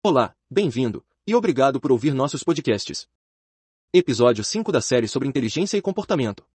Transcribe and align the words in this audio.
Olá, 0.00 0.32
bem-vindo, 0.48 1.04
e 1.26 1.34
obrigado 1.34 1.80
por 1.80 1.90
ouvir 1.90 2.14
nossos 2.14 2.44
podcasts. 2.44 3.08
Episódio 3.92 4.44
5 4.44 4.70
da 4.70 4.80
série 4.80 5.08
sobre 5.08 5.28
inteligência 5.28 5.76
e 5.76 5.82
comportamento. 5.82 6.46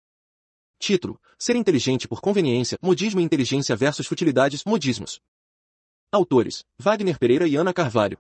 Título: 0.79 1.21
Ser 1.37 1.57
inteligente 1.57 2.07
por 2.07 2.21
conveniência, 2.21 2.79
modismo 2.81 3.21
e 3.21 3.25
inteligência 3.25 3.75
versus 3.75 4.07
futilidades, 4.07 4.63
modismos. 4.65 5.21
Autores: 6.13 6.65
Wagner 6.79 7.19
Pereira 7.19 7.49
e 7.49 7.57
Ana 7.57 7.75
Carvalho. 7.75 8.17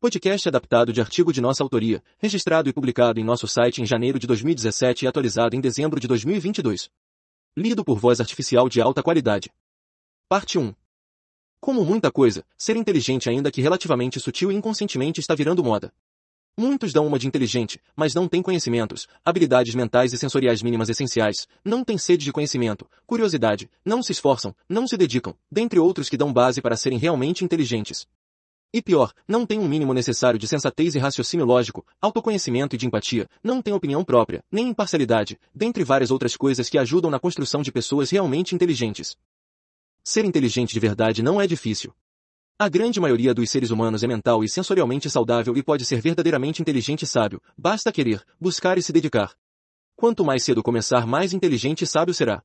Podcast 0.00 0.48
adaptado 0.48 0.90
de 0.90 1.02
artigo 1.02 1.34
de 1.34 1.42
nossa 1.42 1.62
autoria, 1.62 2.02
registrado 2.16 2.70
e 2.70 2.72
publicado 2.72 3.20
em 3.20 3.24
nosso 3.24 3.46
site 3.46 3.82
em 3.82 3.86
janeiro 3.86 4.18
de 4.18 4.26
2017 4.26 5.04
e 5.04 5.08
atualizado 5.08 5.54
em 5.54 5.60
dezembro 5.60 6.00
de 6.00 6.08
2022. 6.08 6.88
Lido 7.54 7.84
por 7.84 7.98
voz 7.98 8.22
artificial 8.22 8.70
de 8.70 8.80
alta 8.80 9.02
qualidade. 9.02 9.50
Parte 10.30 10.58
1. 10.58 10.74
Como 11.60 11.84
muita 11.84 12.10
coisa, 12.10 12.42
ser 12.56 12.74
inteligente 12.74 13.28
ainda 13.28 13.50
que 13.50 13.60
relativamente 13.60 14.18
sutil 14.18 14.50
e 14.50 14.54
inconscientemente 14.54 15.20
está 15.20 15.34
virando 15.34 15.62
moda. 15.62 15.92
Muitos 16.56 16.90
dão 16.90 17.06
uma 17.06 17.18
de 17.18 17.26
inteligente, 17.26 17.78
mas 17.94 18.14
não 18.14 18.26
têm 18.26 18.42
conhecimentos, 18.42 19.06
habilidades 19.22 19.74
mentais 19.74 20.14
e 20.14 20.18
sensoriais 20.18 20.62
mínimas 20.62 20.88
essenciais, 20.88 21.46
não 21.62 21.84
têm 21.84 21.98
sede 21.98 22.24
de 22.24 22.32
conhecimento, 22.32 22.88
curiosidade, 23.06 23.70
não 23.84 24.02
se 24.02 24.12
esforçam, 24.12 24.54
não 24.66 24.86
se 24.86 24.96
dedicam, 24.96 25.34
dentre 25.50 25.78
outros 25.78 26.08
que 26.08 26.16
dão 26.16 26.32
base 26.32 26.62
para 26.62 26.76
serem 26.76 26.98
realmente 26.98 27.44
inteligentes. 27.44 28.06
E 28.72 28.80
pior, 28.80 29.12
não 29.28 29.44
têm 29.44 29.58
um 29.58 29.68
mínimo 29.68 29.92
necessário 29.92 30.38
de 30.38 30.48
sensatez 30.48 30.94
e 30.94 30.98
raciocínio 30.98 31.44
lógico, 31.44 31.84
autoconhecimento 32.00 32.74
e 32.74 32.78
de 32.78 32.86
empatia, 32.86 33.28
não 33.42 33.60
têm 33.60 33.74
opinião 33.74 34.02
própria, 34.02 34.42
nem 34.50 34.68
imparcialidade, 34.68 35.38
dentre 35.54 35.84
várias 35.84 36.10
outras 36.10 36.36
coisas 36.36 36.70
que 36.70 36.78
ajudam 36.78 37.10
na 37.10 37.18
construção 37.18 37.62
de 37.62 37.72
pessoas 37.72 38.10
realmente 38.10 38.54
inteligentes. 38.54 39.16
Ser 40.12 40.24
inteligente 40.24 40.72
de 40.74 40.80
verdade 40.80 41.22
não 41.22 41.40
é 41.40 41.46
difícil. 41.46 41.94
A 42.58 42.68
grande 42.68 42.98
maioria 42.98 43.32
dos 43.32 43.48
seres 43.48 43.70
humanos 43.70 44.02
é 44.02 44.08
mental 44.08 44.42
e 44.42 44.48
sensorialmente 44.48 45.08
saudável 45.08 45.56
e 45.56 45.62
pode 45.62 45.84
ser 45.84 46.00
verdadeiramente 46.00 46.60
inteligente 46.60 47.02
e 47.02 47.06
sábio, 47.06 47.40
basta 47.56 47.92
querer, 47.92 48.20
buscar 48.40 48.76
e 48.76 48.82
se 48.82 48.92
dedicar. 48.92 49.32
Quanto 49.94 50.24
mais 50.24 50.42
cedo 50.42 50.64
começar, 50.64 51.06
mais 51.06 51.32
inteligente 51.32 51.84
e 51.84 51.86
sábio 51.86 52.12
será. 52.12 52.42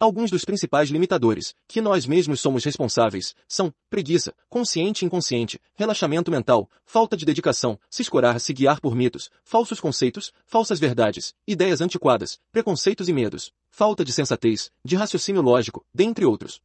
Alguns 0.00 0.30
dos 0.30 0.42
principais 0.42 0.88
limitadores, 0.88 1.54
que 1.68 1.82
nós 1.82 2.06
mesmos 2.06 2.40
somos 2.40 2.64
responsáveis, 2.64 3.34
são 3.46 3.70
preguiça, 3.90 4.32
consciente 4.48 5.04
e 5.04 5.06
inconsciente, 5.06 5.60
relaxamento 5.74 6.30
mental, 6.30 6.66
falta 6.86 7.14
de 7.14 7.26
dedicação, 7.26 7.78
se 7.90 8.00
escorar 8.00 8.40
se 8.40 8.54
guiar 8.54 8.80
por 8.80 8.96
mitos, 8.96 9.30
falsos 9.44 9.80
conceitos, 9.80 10.32
falsas 10.46 10.80
verdades, 10.80 11.34
ideias 11.46 11.82
antiquadas, 11.82 12.40
preconceitos 12.50 13.06
e 13.06 13.12
medos, 13.12 13.52
falta 13.68 14.02
de 14.02 14.14
sensatez, 14.14 14.70
de 14.82 14.96
raciocínio 14.96 15.42
lógico, 15.42 15.84
dentre 15.92 16.24
outros. 16.24 16.58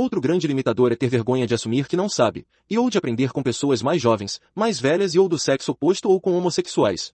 Outro 0.00 0.20
grande 0.20 0.46
limitador 0.46 0.92
é 0.92 0.94
ter 0.94 1.08
vergonha 1.08 1.44
de 1.44 1.54
assumir 1.54 1.88
que 1.88 1.96
não 1.96 2.08
sabe, 2.08 2.46
e 2.70 2.78
ou 2.78 2.88
de 2.88 2.96
aprender 2.96 3.32
com 3.32 3.42
pessoas 3.42 3.82
mais 3.82 4.00
jovens, 4.00 4.40
mais 4.54 4.78
velhas 4.78 5.12
e 5.12 5.18
ou 5.18 5.28
do 5.28 5.36
sexo 5.36 5.72
oposto 5.72 6.08
ou 6.08 6.20
com 6.20 6.38
homossexuais. 6.38 7.12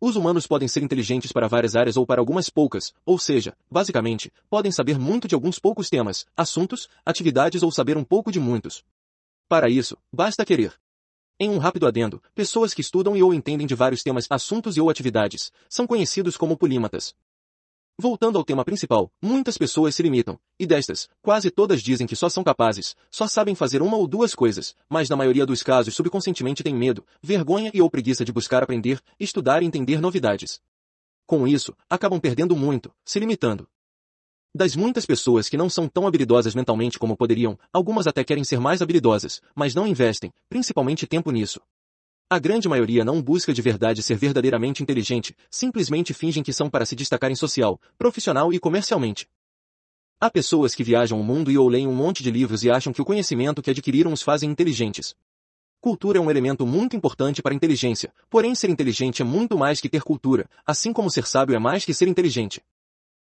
Os 0.00 0.16
humanos 0.16 0.44
podem 0.44 0.66
ser 0.66 0.82
inteligentes 0.82 1.30
para 1.30 1.46
várias 1.46 1.76
áreas 1.76 1.96
ou 1.96 2.04
para 2.04 2.20
algumas 2.20 2.50
poucas, 2.50 2.92
ou 3.06 3.20
seja, 3.20 3.56
basicamente, 3.70 4.32
podem 4.50 4.72
saber 4.72 4.98
muito 4.98 5.28
de 5.28 5.36
alguns 5.36 5.60
poucos 5.60 5.88
temas, 5.88 6.26
assuntos, 6.36 6.88
atividades 7.06 7.62
ou 7.62 7.70
saber 7.70 7.96
um 7.96 8.02
pouco 8.02 8.32
de 8.32 8.40
muitos. 8.40 8.82
Para 9.48 9.70
isso, 9.70 9.96
basta 10.12 10.44
querer. 10.44 10.74
Em 11.38 11.50
um 11.50 11.58
rápido 11.58 11.86
adendo, 11.86 12.20
pessoas 12.34 12.74
que 12.74 12.80
estudam 12.80 13.16
e 13.16 13.22
ou 13.22 13.32
entendem 13.32 13.64
de 13.64 13.76
vários 13.76 14.02
temas, 14.02 14.26
assuntos 14.28 14.76
e 14.76 14.80
ou 14.80 14.90
atividades, 14.90 15.52
são 15.68 15.86
conhecidos 15.86 16.36
como 16.36 16.56
polímatas. 16.56 17.14
Voltando 17.98 18.38
ao 18.38 18.44
tema 18.44 18.64
principal, 18.64 19.12
muitas 19.20 19.58
pessoas 19.58 19.94
se 19.94 20.02
limitam, 20.02 20.38
e 20.58 20.66
destas, 20.66 21.08
quase 21.20 21.50
todas 21.50 21.82
dizem 21.82 22.06
que 22.06 22.16
só 22.16 22.28
são 22.28 22.42
capazes, 22.42 22.96
só 23.10 23.28
sabem 23.28 23.54
fazer 23.54 23.82
uma 23.82 23.96
ou 23.96 24.06
duas 24.06 24.34
coisas, 24.34 24.74
mas 24.88 25.08
na 25.08 25.16
maioria 25.16 25.44
dos 25.44 25.62
casos 25.62 25.94
subconscientemente 25.94 26.62
têm 26.62 26.74
medo, 26.74 27.04
vergonha 27.22 27.70
e 27.72 27.82
ou 27.82 27.90
preguiça 27.90 28.24
de 28.24 28.32
buscar 28.32 28.62
aprender, 28.62 29.00
estudar 29.20 29.62
e 29.62 29.66
entender 29.66 30.00
novidades. 30.00 30.60
Com 31.26 31.46
isso, 31.46 31.74
acabam 31.88 32.18
perdendo 32.18 32.56
muito, 32.56 32.92
se 33.04 33.20
limitando. 33.20 33.68
Das 34.54 34.76
muitas 34.76 35.06
pessoas 35.06 35.48
que 35.48 35.56
não 35.56 35.70
são 35.70 35.88
tão 35.88 36.06
habilidosas 36.06 36.54
mentalmente 36.54 36.98
como 36.98 37.16
poderiam, 37.16 37.58
algumas 37.72 38.06
até 38.06 38.22
querem 38.24 38.44
ser 38.44 38.60
mais 38.60 38.82
habilidosas, 38.82 39.40
mas 39.54 39.74
não 39.74 39.86
investem, 39.86 40.32
principalmente 40.48 41.06
tempo 41.06 41.30
nisso. 41.30 41.60
A 42.32 42.38
grande 42.38 42.66
maioria 42.66 43.04
não 43.04 43.20
busca 43.20 43.52
de 43.52 43.60
verdade 43.60 44.02
ser 44.02 44.16
verdadeiramente 44.16 44.82
inteligente, 44.82 45.36
simplesmente 45.50 46.14
fingem 46.14 46.42
que 46.42 46.50
são 46.50 46.70
para 46.70 46.86
se 46.86 46.96
destacarem 46.96 47.36
social, 47.36 47.78
profissional 47.98 48.54
e 48.54 48.58
comercialmente. 48.58 49.28
Há 50.18 50.30
pessoas 50.30 50.74
que 50.74 50.82
viajam 50.82 51.20
o 51.20 51.22
mundo 51.22 51.50
e 51.50 51.58
ou 51.58 51.68
leem 51.68 51.86
um 51.86 51.94
monte 51.94 52.22
de 52.22 52.30
livros 52.30 52.64
e 52.64 52.70
acham 52.70 52.90
que 52.90 53.02
o 53.02 53.04
conhecimento 53.04 53.60
que 53.60 53.70
adquiriram 53.70 54.14
os 54.14 54.22
fazem 54.22 54.50
inteligentes. 54.50 55.14
Cultura 55.78 56.16
é 56.16 56.22
um 56.22 56.30
elemento 56.30 56.66
muito 56.66 56.96
importante 56.96 57.42
para 57.42 57.52
a 57.52 57.54
inteligência, 57.54 58.10
porém 58.30 58.54
ser 58.54 58.70
inteligente 58.70 59.20
é 59.20 59.26
muito 59.26 59.58
mais 59.58 59.78
que 59.78 59.90
ter 59.90 60.00
cultura, 60.00 60.48
assim 60.64 60.90
como 60.90 61.10
ser 61.10 61.26
sábio 61.26 61.54
é 61.54 61.58
mais 61.58 61.84
que 61.84 61.92
ser 61.92 62.08
inteligente. 62.08 62.62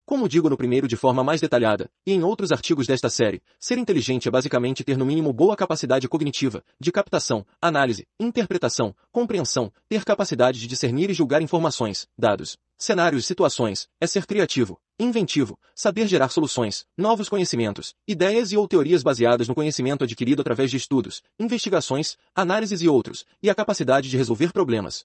Como 0.04 0.28
digo 0.28 0.50
no 0.50 0.56
primeiro 0.56 0.88
de 0.88 0.96
forma 0.96 1.22
mais 1.22 1.40
detalhada, 1.40 1.88
e 2.04 2.12
em 2.12 2.24
outros 2.24 2.50
artigos 2.50 2.88
desta 2.88 3.08
série, 3.08 3.40
ser 3.58 3.78
inteligente 3.78 4.26
é 4.26 4.30
basicamente 4.30 4.82
ter 4.82 4.98
no 4.98 5.06
mínimo 5.06 5.32
boa 5.32 5.54
capacidade 5.54 6.08
cognitiva, 6.08 6.64
de 6.80 6.90
captação, 6.90 7.46
análise, 7.60 8.06
interpretação, 8.18 8.94
compreensão, 9.12 9.72
ter 9.88 10.04
capacidade 10.04 10.58
de 10.58 10.66
discernir 10.66 11.08
e 11.08 11.14
julgar 11.14 11.40
informações, 11.40 12.08
dados, 12.18 12.58
cenários 12.76 13.22
e 13.22 13.26
situações, 13.28 13.88
é 14.00 14.06
ser 14.08 14.26
criativo, 14.26 14.76
inventivo, 14.98 15.56
saber 15.72 16.08
gerar 16.08 16.30
soluções, 16.30 16.84
novos 16.98 17.28
conhecimentos, 17.28 17.94
ideias 18.06 18.50
e 18.50 18.56
ou 18.56 18.66
teorias 18.66 19.04
baseadas 19.04 19.46
no 19.46 19.54
conhecimento 19.54 20.02
adquirido 20.02 20.40
através 20.40 20.68
de 20.68 20.78
estudos, 20.78 21.22
investigações, 21.38 22.16
análises 22.34 22.82
e 22.82 22.88
outros, 22.88 23.24
e 23.40 23.48
a 23.48 23.54
capacidade 23.54 24.10
de 24.10 24.16
resolver 24.16 24.52
problemas. 24.52 25.04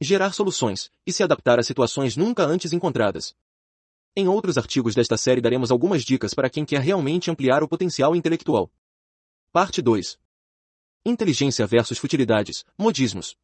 Gerar 0.00 0.32
soluções, 0.32 0.90
e 1.06 1.12
se 1.12 1.22
adaptar 1.22 1.58
a 1.58 1.62
situações 1.62 2.16
nunca 2.16 2.44
antes 2.44 2.72
encontradas. 2.72 3.34
Em 4.14 4.28
outros 4.28 4.58
artigos 4.58 4.94
desta 4.94 5.16
série 5.16 5.40
daremos 5.40 5.70
algumas 5.70 6.02
dicas 6.02 6.34
para 6.34 6.50
quem 6.50 6.66
quer 6.66 6.82
realmente 6.82 7.30
ampliar 7.30 7.62
o 7.62 7.68
potencial 7.68 8.14
intelectual. 8.14 8.70
Parte 9.50 9.80
2. 9.80 10.18
Inteligência 11.06 11.66
versus 11.66 11.96
futilidades, 11.96 12.62
modismos. 12.76 13.34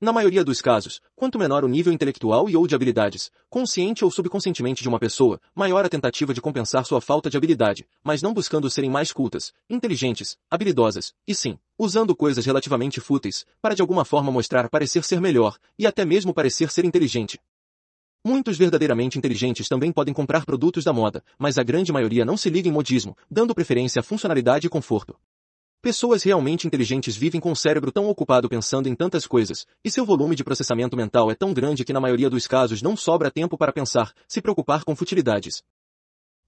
Na 0.00 0.12
maioria 0.12 0.42
dos 0.42 0.60
casos, 0.60 1.00
quanto 1.14 1.38
menor 1.38 1.64
o 1.64 1.68
nível 1.68 1.92
intelectual 1.92 2.50
e 2.50 2.56
ou 2.56 2.66
de 2.66 2.74
habilidades, 2.74 3.30
consciente 3.48 4.04
ou 4.04 4.10
subconscientemente 4.10 4.82
de 4.82 4.88
uma 4.88 4.98
pessoa, 4.98 5.40
maior 5.54 5.84
a 5.84 5.88
tentativa 5.88 6.34
de 6.34 6.40
compensar 6.40 6.84
sua 6.84 7.00
falta 7.00 7.30
de 7.30 7.36
habilidade, 7.36 7.86
mas 8.02 8.20
não 8.20 8.34
buscando 8.34 8.68
serem 8.68 8.90
mais 8.90 9.12
cultas, 9.12 9.54
inteligentes, 9.70 10.36
habilidosas, 10.50 11.14
e 11.28 11.32
sim, 11.32 11.60
usando 11.78 12.14
coisas 12.16 12.44
relativamente 12.44 13.00
fúteis, 13.00 13.46
para 13.62 13.74
de 13.74 13.82
alguma 13.82 14.04
forma 14.04 14.32
mostrar 14.32 14.68
parecer 14.68 15.04
ser 15.04 15.20
melhor, 15.20 15.56
e 15.78 15.86
até 15.86 16.04
mesmo 16.04 16.34
parecer 16.34 16.72
ser 16.72 16.84
inteligente. 16.84 17.38
Muitos 18.26 18.58
verdadeiramente 18.58 19.16
inteligentes 19.16 19.68
também 19.68 19.92
podem 19.92 20.12
comprar 20.12 20.44
produtos 20.44 20.82
da 20.82 20.92
moda, 20.92 21.22
mas 21.38 21.58
a 21.58 21.62
grande 21.62 21.92
maioria 21.92 22.24
não 22.24 22.36
se 22.36 22.50
liga 22.50 22.68
em 22.68 22.72
modismo, 22.72 23.16
dando 23.30 23.54
preferência 23.54 24.00
à 24.00 24.02
funcionalidade 24.02 24.66
e 24.66 24.68
conforto. 24.68 25.14
Pessoas 25.80 26.24
realmente 26.24 26.66
inteligentes 26.66 27.14
vivem 27.14 27.40
com 27.40 27.52
o 27.52 27.54
cérebro 27.54 27.92
tão 27.92 28.08
ocupado 28.08 28.48
pensando 28.48 28.88
em 28.88 28.96
tantas 28.96 29.28
coisas, 29.28 29.64
e 29.84 29.92
seu 29.92 30.04
volume 30.04 30.34
de 30.34 30.42
processamento 30.42 30.96
mental 30.96 31.30
é 31.30 31.36
tão 31.36 31.54
grande 31.54 31.84
que 31.84 31.92
na 31.92 32.00
maioria 32.00 32.28
dos 32.28 32.48
casos 32.48 32.82
não 32.82 32.96
sobra 32.96 33.30
tempo 33.30 33.56
para 33.56 33.72
pensar, 33.72 34.12
se 34.26 34.42
preocupar 34.42 34.82
com 34.82 34.96
futilidades. 34.96 35.62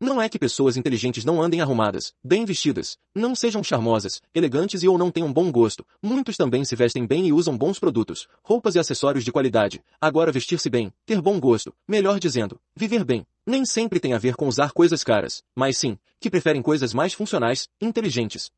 Não 0.01 0.23
é 0.23 0.29
que 0.29 0.39
pessoas 0.39 0.77
inteligentes 0.77 1.25
não 1.25 1.43
andem 1.43 1.61
arrumadas, 1.61 2.15
bem 2.23 2.45
vestidas, 2.45 2.97
não 3.13 3.35
sejam 3.35 3.65
charmosas, 3.65 4.23
elegantes 4.33 4.85
e 4.85 4.89
ou 4.89 4.97
não 4.97 5.11
tenham 5.11 5.33
bom 5.33 5.51
gosto. 5.51 5.85
Muitos 6.01 6.37
também 6.37 6.65
se 6.65 6.77
vestem 6.77 7.05
bem 7.05 7.27
e 7.27 7.33
usam 7.33 7.59
bons 7.59 7.81
produtos, 7.81 8.29
roupas 8.45 8.77
e 8.77 8.79
acessórios 8.79 9.25
de 9.25 9.33
qualidade. 9.33 9.83
Agora 10.01 10.31
vestir-se 10.31 10.71
bem, 10.71 10.93
ter 11.05 11.21
bom 11.21 11.41
gosto, 11.41 11.75
melhor 11.87 12.21
dizendo, 12.21 12.61
viver 12.77 13.05
bem, 13.05 13.27
nem 13.45 13.67
sempre 13.67 13.99
tem 13.99 14.13
a 14.13 14.19
ver 14.19 14.37
com 14.37 14.47
usar 14.47 14.71
coisas 14.71 15.03
caras, 15.03 15.43
mas 15.53 15.77
sim, 15.77 15.99
que 16.21 16.31
preferem 16.31 16.63
coisas 16.63 16.95
mais 16.95 17.13
funcionais, 17.13 17.69
inteligentes. 17.81 18.53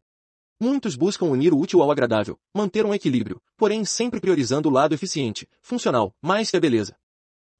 Muitos 0.60 0.94
buscam 0.94 1.24
unir 1.24 1.54
o 1.54 1.58
útil 1.58 1.80
ao 1.80 1.90
agradável, 1.90 2.38
manter 2.54 2.84
um 2.84 2.92
equilíbrio, 2.92 3.40
porém 3.56 3.82
sempre 3.86 4.20
priorizando 4.20 4.68
o 4.68 4.72
lado 4.72 4.94
eficiente, 4.94 5.48
funcional, 5.62 6.14
mais 6.20 6.50
que 6.50 6.56
a 6.58 6.60
beleza. 6.60 6.94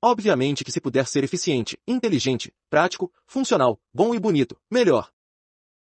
Obviamente 0.03 0.65
que 0.65 0.73
se 0.73 0.81
puder 0.81 1.07
ser 1.07 1.25
eficiente, 1.25 1.79
inteligente, 1.87 2.55
prático, 2.71 3.13
funcional, 3.27 3.79
bom 3.93 4.15
e 4.15 4.19
bonito, 4.19 4.59
melhor. 4.71 5.11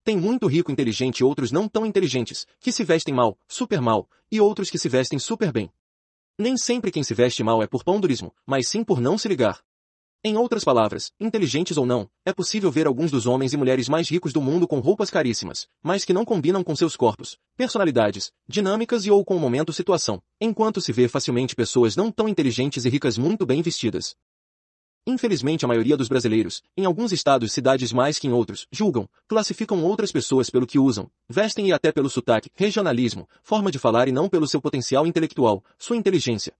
Tem 0.03 0.15
muito 0.15 0.45
rico 0.45 0.71
inteligente 0.71 1.19
e 1.19 1.23
outros 1.23 1.51
não 1.51 1.67
tão 1.67 1.83
inteligentes, 1.83 2.45
que 2.59 2.71
se 2.71 2.83
vestem 2.83 3.11
mal, 3.11 3.39
super 3.47 3.81
mal, 3.81 4.07
e 4.31 4.39
outros 4.39 4.69
que 4.69 4.77
se 4.77 4.87
vestem 4.87 5.17
super 5.17 5.51
bem. 5.51 5.71
Nem 6.37 6.55
sempre 6.57 6.91
quem 6.91 7.01
se 7.03 7.15
veste 7.15 7.43
mal 7.43 7.63
é 7.63 7.67
por 7.67 7.83
pondurismo, 7.83 8.31
mas 8.45 8.67
sim 8.67 8.83
por 8.83 9.01
não 9.01 9.17
se 9.17 9.27
ligar. 9.27 9.63
Em 10.25 10.37
outras 10.37 10.63
palavras, 10.63 11.11
inteligentes 11.19 11.75
ou 11.75 11.85
não, 11.85 12.07
é 12.25 12.31
possível 12.31 12.71
ver 12.71 12.87
alguns 12.87 13.11
dos 13.11 13.25
homens 13.25 13.51
e 13.51 13.57
mulheres 13.57 13.89
mais 13.89 14.07
ricos 14.07 14.31
do 14.31 14.41
mundo 14.41 14.65
com 14.65 14.79
roupas 14.79 15.09
caríssimas, 15.09 15.67
mas 15.83 16.05
que 16.05 16.13
não 16.13 16.23
combinam 16.23 16.63
com 16.63 16.73
seus 16.73 16.95
corpos, 16.95 17.37
personalidades, 17.57 18.31
dinâmicas 18.47 19.05
e 19.05 19.11
ou 19.11 19.25
com 19.25 19.35
o 19.35 19.39
momento 19.39 19.73
situação, 19.73 20.21
enquanto 20.39 20.79
se 20.79 20.93
vê 20.93 21.09
facilmente 21.09 21.53
pessoas 21.53 21.97
não 21.97 22.09
tão 22.09 22.29
inteligentes 22.29 22.85
e 22.85 22.89
ricas 22.89 23.17
muito 23.17 23.45
bem 23.45 23.61
vestidas. 23.61 24.15
Infelizmente 25.05 25.65
a 25.65 25.67
maioria 25.67 25.97
dos 25.97 26.07
brasileiros, 26.07 26.63
em 26.77 26.85
alguns 26.85 27.11
estados 27.11 27.51
e 27.51 27.53
cidades 27.53 27.91
mais 27.91 28.17
que 28.17 28.25
em 28.25 28.31
outros, 28.31 28.65
julgam, 28.71 29.09
classificam 29.27 29.83
outras 29.83 30.09
pessoas 30.09 30.49
pelo 30.49 30.65
que 30.65 30.79
usam, 30.79 31.11
vestem 31.27 31.67
e 31.67 31.73
até 31.73 31.91
pelo 31.91 32.09
sotaque, 32.09 32.49
regionalismo, 32.55 33.27
forma 33.41 33.69
de 33.69 33.77
falar 33.77 34.07
e 34.07 34.13
não 34.13 34.29
pelo 34.29 34.47
seu 34.47 34.61
potencial 34.61 35.05
intelectual, 35.05 35.61
sua 35.77 35.97
inteligência. 35.97 36.53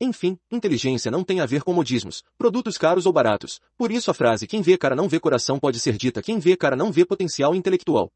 Enfim, 0.00 0.38
inteligência 0.50 1.10
não 1.10 1.22
tem 1.22 1.40
a 1.40 1.46
ver 1.46 1.62
com 1.62 1.72
modismos, 1.72 2.24
produtos 2.36 2.76
caros 2.76 3.06
ou 3.06 3.12
baratos. 3.12 3.60
Por 3.76 3.92
isso 3.92 4.10
a 4.10 4.14
frase 4.14 4.46
quem 4.46 4.60
vê 4.60 4.76
cara 4.76 4.96
não 4.96 5.08
vê 5.08 5.20
coração 5.20 5.58
pode 5.58 5.78
ser 5.78 5.96
dita 5.96 6.22
quem 6.22 6.38
vê 6.38 6.56
cara 6.56 6.74
não 6.74 6.90
vê 6.90 7.04
potencial 7.04 7.54
intelectual. 7.54 8.12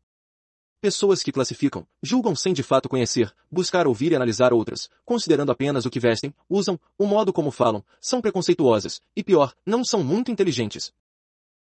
Pessoas 0.81 1.25
que 1.25 1.33
classificam, 1.33 1.85
julgam 2.01 2.37
sem 2.37 2.53
de 2.53 2.63
fato 2.63 2.89
conhecer, 2.89 3.35
buscar 3.51 3.89
ouvir 3.89 4.13
e 4.13 4.15
analisar 4.15 4.53
outras, 4.53 4.89
considerando 5.05 5.51
apenas 5.51 5.85
o 5.85 5.91
que 5.91 5.99
vestem, 5.99 6.33
usam, 6.49 6.79
o 6.97 7.05
modo 7.05 7.33
como 7.33 7.51
falam, 7.51 7.85
são 8.01 8.21
preconceituosas, 8.21 9.03
e 9.17 9.25
pior, 9.25 9.55
não 9.67 9.85
são 9.85 10.05
muito 10.05 10.31
inteligentes. 10.31 10.93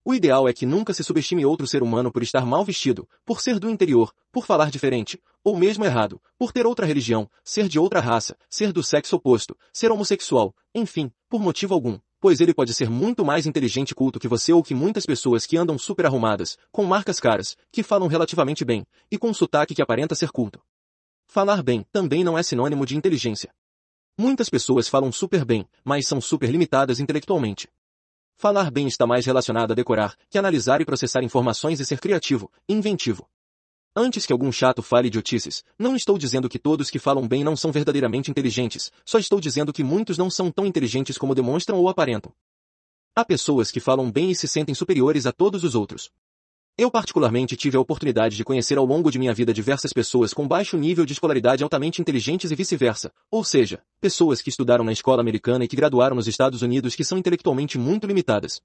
O 0.10 0.16
ideal 0.16 0.48
é 0.48 0.54
que 0.54 0.66
nunca 0.66 0.94
se 0.94 1.04
subestime 1.04 1.46
outro 1.46 1.68
ser 1.68 1.84
humano 1.84 2.10
por 2.10 2.24
estar 2.24 2.46
mal 2.46 2.64
vestido, 2.64 3.06
por 3.26 3.42
ser 3.42 3.60
do 3.60 3.70
interior, 3.70 4.14
por 4.32 4.46
falar 4.46 4.72
diferente, 4.72 5.22
ou 5.44 5.58
mesmo 5.58 5.84
errado, 5.84 6.22
por 6.38 6.54
ter 6.54 6.66
outra 6.66 6.86
religião, 6.86 7.30
ser 7.44 7.68
de 7.68 7.78
outra 7.78 8.00
raça, 8.00 8.38
ser 8.50 8.72
do 8.72 8.82
sexo 8.82 9.18
oposto, 9.18 9.54
ser 9.74 9.92
homossexual, 9.92 10.56
enfim, 10.74 11.12
por 11.28 11.42
motivo 11.42 11.74
algum 11.74 12.00
pois 12.22 12.40
ele 12.40 12.54
pode 12.54 12.74
ser 12.74 12.90
muito 12.90 13.26
mais 13.26 13.46
inteligente 13.46 13.92
e 13.92 13.96
culto 13.96 14.18
que 14.18 14.30
você 14.30 14.54
ou 14.54 14.64
que 14.64 14.74
muitas 14.74 15.06
pessoas 15.06 15.46
que 15.46 15.58
andam 15.58 15.78
super 15.78 16.06
arrumadas, 16.06 16.58
com 16.72 16.86
marcas 16.86 17.20
caras, 17.20 17.58
que 17.70 17.84
falam 17.84 18.08
relativamente 18.08 18.64
bem, 18.64 18.88
e 19.12 19.18
com 19.18 19.30
um 19.30 19.34
sotaque 19.34 19.76
que 19.76 19.82
aparenta 19.82 20.16
ser 20.16 20.32
culto. 20.32 20.60
Falar 21.28 21.62
bem 21.62 21.86
também 21.92 22.24
não 22.24 22.38
é 22.38 22.42
sinônimo 22.42 22.86
de 22.86 22.96
inteligência. 22.96 23.52
Muitas 24.18 24.50
pessoas 24.50 24.88
falam 24.88 25.12
super 25.12 25.44
bem, 25.44 25.68
mas 25.84 26.08
são 26.08 26.20
super 26.22 26.50
limitadas 26.50 27.00
intelectualmente. 27.00 27.68
Falar 28.40 28.70
bem 28.70 28.86
está 28.86 29.08
mais 29.08 29.26
relacionado 29.26 29.72
a 29.72 29.74
decorar, 29.74 30.16
que 30.30 30.38
analisar 30.38 30.80
e 30.80 30.86
processar 30.86 31.24
informações 31.24 31.80
e 31.80 31.86
ser 31.86 32.00
criativo, 32.00 32.52
inventivo. 32.70 33.28
Antes 33.96 34.28
que 34.28 34.32
algum 34.32 34.52
chato 34.52 34.84
fale 34.84 35.08
idiotices, 35.08 35.64
não 35.78 35.96
estou 35.96 36.20
dizendo 36.20 36.48
que 36.48 36.60
todos 36.60 36.92
que 36.92 37.00
falam 37.00 37.28
bem 37.28 37.44
não 37.44 37.56
são 37.56 37.72
verdadeiramente 37.72 38.30
inteligentes, 38.30 38.92
só 39.04 39.18
estou 39.18 39.42
dizendo 39.42 39.74
que 39.74 39.84
muitos 39.84 40.20
não 40.20 40.30
são 40.30 40.52
tão 40.52 40.68
inteligentes 40.68 41.18
como 41.18 41.34
demonstram 41.34 41.80
ou 41.80 41.90
aparentam. 41.90 42.32
Há 43.16 43.26
pessoas 43.26 43.72
que 43.72 43.80
falam 43.80 44.12
bem 44.12 44.30
e 44.30 44.36
se 44.36 44.48
sentem 44.48 44.76
superiores 44.76 45.26
a 45.26 45.32
todos 45.32 45.64
os 45.64 45.74
outros. 45.74 46.12
Eu 46.80 46.92
particularmente 46.92 47.56
tive 47.56 47.76
a 47.76 47.80
oportunidade 47.80 48.36
de 48.38 48.44
conhecer 48.44 48.78
ao 48.78 48.86
longo 48.86 49.10
de 49.10 49.18
minha 49.18 49.34
vida 49.34 49.52
diversas 49.52 49.92
pessoas 49.92 50.32
com 50.32 50.48
baixo 50.48 50.78
nível 50.78 51.08
de 51.08 51.14
escolaridade 51.14 51.64
altamente 51.64 52.00
inteligentes 52.00 52.52
e 52.52 52.56
vice-versa, 52.56 53.12
ou 53.32 53.44
seja, 53.44 53.82
pessoas 54.00 54.44
que 54.44 54.50
estudaram 54.50 54.84
na 54.84 54.92
escola 54.92 55.20
americana 55.20 55.66
e 55.66 55.68
que 55.68 55.76
graduaram 55.76 56.16
nos 56.16 56.28
Estados 56.28 56.62
Unidos 56.62 56.94
que 56.94 57.04
são 57.04 57.18
intelectualmente 57.18 57.80
muito 57.80 58.06
limitadas. 58.06 58.62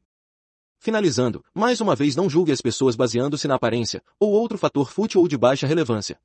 Finalizando, 0.79 1.43
mais 1.55 1.81
uma 1.81 1.97
vez 1.97 2.15
não 2.15 2.29
julgue 2.29 2.53
as 2.53 2.61
pessoas 2.61 2.95
baseando-se 2.95 3.49
na 3.49 3.55
aparência, 3.55 4.03
ou 4.21 4.31
outro 4.33 4.59
fator 4.59 4.91
fútil 4.91 5.23
ou 5.23 5.27
de 5.27 5.39
baixa 5.39 5.67
relevância. 5.67 6.21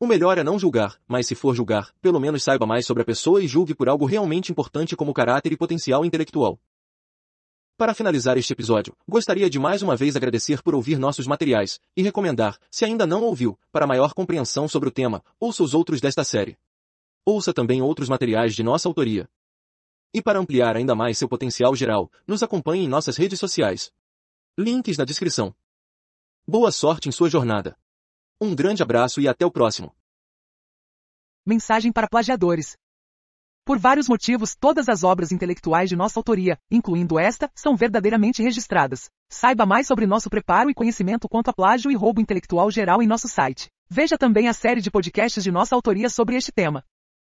O 0.00 0.06
melhor 0.06 0.38
é 0.38 0.42
não 0.42 0.58
julgar, 0.58 0.96
mas 1.06 1.26
se 1.26 1.34
for 1.34 1.54
julgar, 1.54 1.92
pelo 2.00 2.18
menos 2.18 2.42
saiba 2.42 2.64
mais 2.64 2.86
sobre 2.86 3.02
a 3.02 3.06
pessoa 3.06 3.42
e 3.42 3.46
julgue 3.46 3.74
por 3.74 3.90
algo 3.90 4.06
realmente 4.06 4.50
importante 4.50 4.96
como 4.96 5.12
caráter 5.12 5.52
e 5.52 5.58
potencial 5.58 6.06
intelectual. 6.06 6.58
Para 7.78 7.94
finalizar 7.94 8.36
este 8.36 8.52
episódio, 8.52 8.92
gostaria 9.06 9.48
de 9.48 9.56
mais 9.56 9.82
uma 9.82 9.94
vez 9.94 10.16
agradecer 10.16 10.60
por 10.64 10.74
ouvir 10.74 10.98
nossos 10.98 11.28
materiais, 11.28 11.78
e 11.96 12.02
recomendar, 12.02 12.58
se 12.68 12.84
ainda 12.84 13.06
não 13.06 13.22
ouviu, 13.22 13.56
para 13.70 13.86
maior 13.86 14.14
compreensão 14.14 14.66
sobre 14.66 14.88
o 14.88 14.92
tema, 14.92 15.22
ouça 15.38 15.62
os 15.62 15.74
outros 15.74 16.00
desta 16.00 16.24
série. 16.24 16.58
Ouça 17.24 17.54
também 17.54 17.80
outros 17.80 18.08
materiais 18.08 18.56
de 18.56 18.64
nossa 18.64 18.88
autoria. 18.88 19.30
E 20.12 20.20
para 20.20 20.40
ampliar 20.40 20.76
ainda 20.76 20.96
mais 20.96 21.18
seu 21.18 21.28
potencial 21.28 21.72
geral, 21.76 22.10
nos 22.26 22.42
acompanhe 22.42 22.84
em 22.84 22.88
nossas 22.88 23.16
redes 23.16 23.38
sociais. 23.38 23.92
Links 24.58 24.98
na 24.98 25.04
descrição. 25.04 25.54
Boa 26.48 26.72
sorte 26.72 27.08
em 27.08 27.12
sua 27.12 27.30
jornada. 27.30 27.78
Um 28.40 28.56
grande 28.56 28.82
abraço 28.82 29.20
e 29.20 29.28
até 29.28 29.46
o 29.46 29.52
próximo. 29.52 29.94
Mensagem 31.46 31.92
para 31.92 32.08
plagiadores. 32.08 32.76
Por 33.68 33.78
vários 33.78 34.08
motivos, 34.08 34.56
todas 34.58 34.88
as 34.88 35.04
obras 35.04 35.30
intelectuais 35.30 35.90
de 35.90 35.94
nossa 35.94 36.18
autoria, 36.18 36.58
incluindo 36.70 37.18
esta, 37.18 37.50
são 37.54 37.76
verdadeiramente 37.76 38.42
registradas. 38.42 39.10
Saiba 39.30 39.66
mais 39.66 39.86
sobre 39.86 40.06
nosso 40.06 40.30
preparo 40.30 40.70
e 40.70 40.74
conhecimento 40.74 41.28
quanto 41.28 41.50
a 41.50 41.52
plágio 41.52 41.90
e 41.90 41.94
roubo 41.94 42.18
intelectual 42.18 42.70
geral 42.70 43.02
em 43.02 43.06
nosso 43.06 43.28
site. 43.28 43.68
Veja 43.86 44.16
também 44.16 44.48
a 44.48 44.54
série 44.54 44.80
de 44.80 44.90
podcasts 44.90 45.44
de 45.44 45.50
nossa 45.50 45.74
autoria 45.74 46.08
sobre 46.08 46.34
este 46.34 46.50
tema. 46.50 46.82